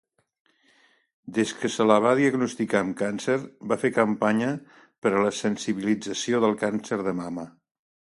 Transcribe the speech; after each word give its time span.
Des 1.37 1.51
que 1.59 1.69
se 1.73 1.85
la 1.89 1.97
va 2.05 2.13
diagnosticar 2.21 2.81
amb 2.87 2.97
càncer, 3.03 3.37
va 3.73 3.79
fer 3.85 3.95
campanya 4.01 4.51
per 5.05 5.15
a 5.15 5.23
la 5.29 5.37
sensibilització 5.45 6.45
del 6.47 6.61
càncer 6.67 7.03
de 7.07 7.19
mama. 7.25 7.51